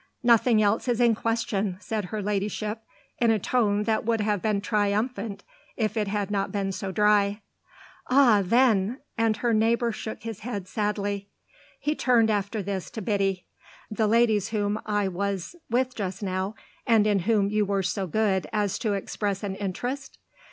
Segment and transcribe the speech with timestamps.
[0.23, 2.81] "Nothing else is in question!" said her ladyship
[3.19, 5.43] in a tone that would have been triumphant
[5.77, 7.43] if it had not been so dry.
[8.09, 11.29] "Ah then!" And her neighbour shook his head sadly.
[11.79, 13.45] He turned after this to Biddy.
[13.91, 16.55] "The ladies whom I was with just now
[16.87, 20.17] and in whom you were so good as to express an interest?"